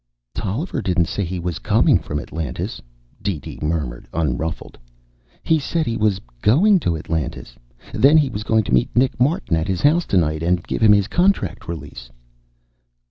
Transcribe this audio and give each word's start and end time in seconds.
"Tolliver 0.33 0.81
didn't 0.81 1.05
say 1.05 1.23
he 1.23 1.39
was 1.39 1.59
coming 1.59 1.99
from 1.99 2.19
Atlantis," 2.19 2.81
DeeDee 3.21 3.59
murmured, 3.61 4.07
unruffled. 4.11 4.75
"He 5.43 5.59
said 5.59 5.85
he 5.85 5.95
was 5.95 6.17
going 6.41 6.79
to 6.79 6.97
Atlantis. 6.97 7.55
Then 7.93 8.17
he 8.17 8.31
was 8.31 8.41
going 8.43 8.63
to 8.63 8.73
meet 8.73 8.89
Nick 8.95 9.19
Martin 9.19 9.55
at 9.55 9.67
his 9.67 9.83
house 9.83 10.07
tonight 10.07 10.41
and 10.41 10.63
give 10.63 10.81
him 10.81 10.91
his 10.93 11.07
contract 11.07 11.67
release." 11.67 12.09